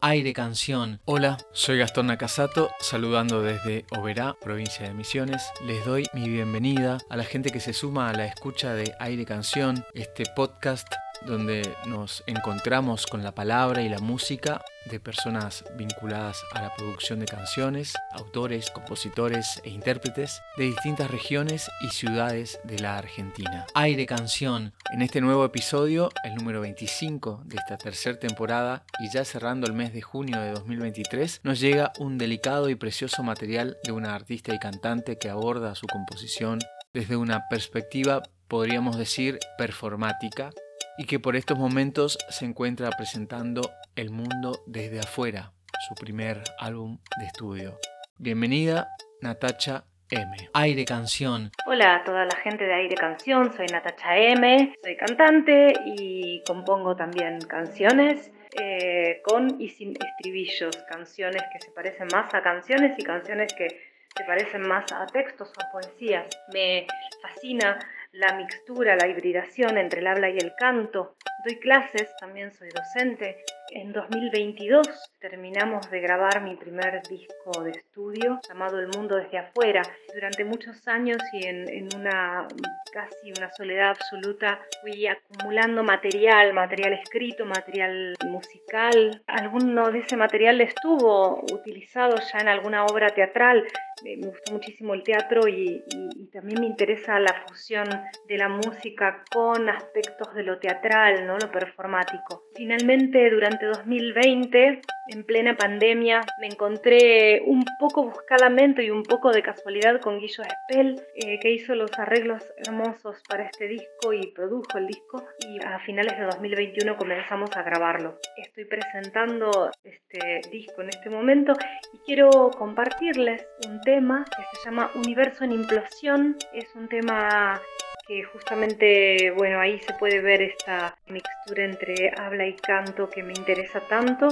[0.00, 1.00] Aire Canción.
[1.04, 5.42] Hola, soy Gastón Nakasato, saludando desde Oberá, provincia de Misiones.
[5.66, 9.24] Les doy mi bienvenida a la gente que se suma a la escucha de Aire
[9.24, 10.86] Canción, este podcast
[11.26, 17.20] donde nos encontramos con la palabra y la música de personas vinculadas a la producción
[17.20, 23.66] de canciones, autores, compositores e intérpretes de distintas regiones y ciudades de la Argentina.
[23.74, 29.24] Aire Canción, en este nuevo episodio, el número 25 de esta tercera temporada y ya
[29.24, 33.92] cerrando el mes de junio de 2023, nos llega un delicado y precioso material de
[33.92, 36.60] una artista y cantante que aborda su composición
[36.94, 40.50] desde una perspectiva, podríamos decir, performática
[40.98, 43.62] y que por estos momentos se encuentra presentando
[43.94, 45.52] El Mundo desde afuera,
[45.88, 47.78] su primer álbum de estudio.
[48.18, 48.88] Bienvenida,
[49.22, 50.36] Natacha M.
[50.54, 51.52] Aire Canción.
[51.66, 56.96] Hola a toda la gente de Aire Canción, soy Natacha M, soy cantante y compongo
[56.96, 63.04] también canciones eh, con y sin estribillos, canciones que se parecen más a canciones y
[63.04, 63.68] canciones que
[64.16, 66.26] se parecen más a textos o poesías.
[66.52, 66.86] Me
[67.22, 67.78] fascina
[68.18, 71.14] la mixtura, la hibridación entre el habla y el canto.
[71.44, 73.44] Doy clases, también soy docente.
[73.70, 74.88] En 2022
[75.20, 79.82] terminamos de grabar mi primer disco de estudio llamado El Mundo desde afuera.
[80.12, 82.48] Durante muchos años y en, una
[82.92, 89.22] casi una soledad absoluta fui acumulando material, material escrito, material musical.
[89.26, 93.64] Alguno de ese material estuvo utilizado ya en alguna obra teatral.
[94.04, 97.88] Me gustó muchísimo el teatro y, y también me interesa la fusión
[98.28, 101.38] de la música con aspectos de lo teatral, ¿no?
[101.38, 102.44] lo performático.
[102.54, 109.42] Finalmente, durante 2020, en plena pandemia, me encontré un poco buscadamente y un poco de
[109.42, 114.78] casualidad con Guillo Espel, eh, que hizo los arreglos hermosos para este disco y produjo
[114.78, 115.24] el disco.
[115.48, 118.18] Y a finales de 2021 comenzamos a grabarlo.
[118.36, 121.52] Estoy presentando este disco en este momento
[121.92, 126.36] y quiero compartirles un tema que se llama Universo en Implosión.
[126.52, 127.60] Es un tema
[128.08, 133.34] que justamente, bueno, ahí se puede ver esta mixtura entre habla y canto que me
[133.34, 134.28] interesa tanto.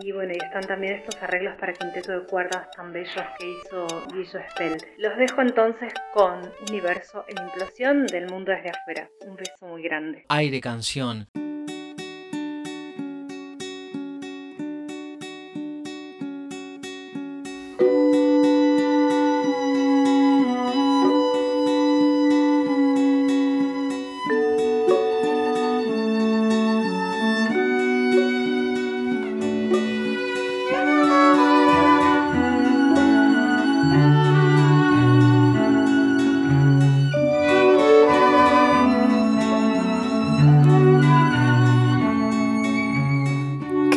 [0.00, 3.86] Y bueno, y están también estos arreglos para quinteto de cuerdas tan bellos que hizo
[4.14, 4.76] Guillo Spell.
[4.98, 9.08] Los dejo entonces con Universo en Implosión del mundo desde afuera.
[9.26, 10.24] Un beso muy grande.
[10.28, 11.26] Aire Canción.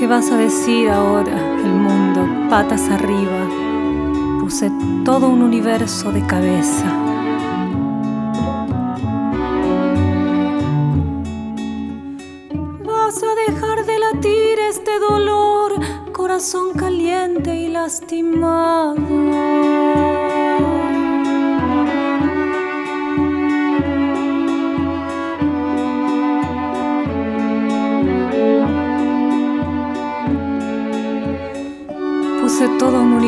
[0.08, 3.48] Vas a decir ahora, el mundo patas arriba?
[4.40, 4.72] Puse
[5.06, 6.86] todo un universo de cabeza.
[12.84, 15.74] Vas a dejar de latir este dolor,
[16.12, 18.96] corazón caliente y lastimado.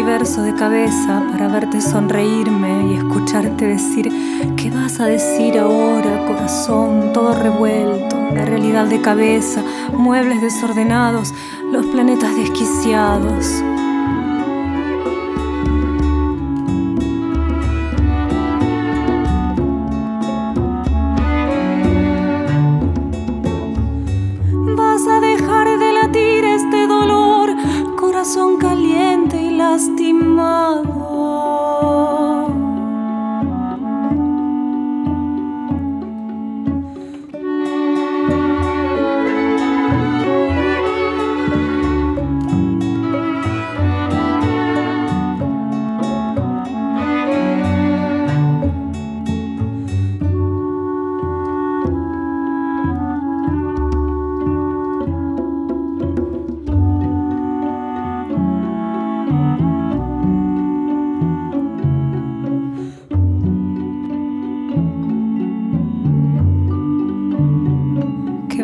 [0.06, 4.08] Universo de cabeza para verte sonreírme y escucharte decir
[4.56, 11.34] qué vas a decir ahora, corazón, todo revuelto, la realidad de cabeza, muebles desordenados,
[11.72, 13.64] los planetas desquiciados.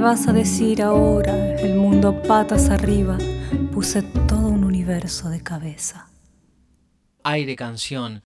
[0.02, 1.56] Vas a decir ahora?
[1.60, 3.18] El mundo patas arriba,
[3.72, 6.10] puse todo un universo de cabeza.
[7.24, 8.24] Aire canción.